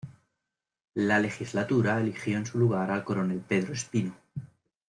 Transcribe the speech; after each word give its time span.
La 0.95 1.19
legislatura 1.19 1.99
eligió 2.01 2.35
en 2.39 2.47
su 2.47 2.57
lugar 2.57 2.89
al 2.89 3.03
coronel 3.03 3.37
Pedro 3.39 3.73
Espino. 3.73 4.15